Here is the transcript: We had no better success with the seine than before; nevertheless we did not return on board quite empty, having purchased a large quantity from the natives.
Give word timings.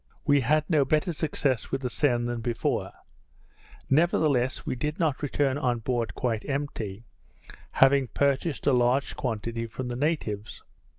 We 0.25 0.41
had 0.41 0.67
no 0.67 0.83
better 0.83 1.13
success 1.13 1.69
with 1.71 1.81
the 1.81 1.89
seine 1.91 2.25
than 2.25 2.41
before; 2.41 2.91
nevertheless 3.87 4.65
we 4.65 4.75
did 4.75 4.97
not 4.97 5.21
return 5.21 5.59
on 5.59 5.77
board 5.77 6.15
quite 6.15 6.43
empty, 6.49 7.03
having 7.73 8.07
purchased 8.07 8.65
a 8.65 8.73
large 8.73 9.15
quantity 9.15 9.67
from 9.67 9.89
the 9.89 9.95
natives. 9.95 10.63